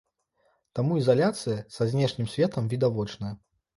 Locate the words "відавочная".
2.73-3.35